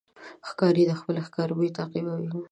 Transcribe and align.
ښکاري 0.47 0.83
د 0.87 0.91
خپل 0.99 1.15
ښکار 1.25 1.49
بوی 1.57 1.69
تعقیبوي. 1.77 2.29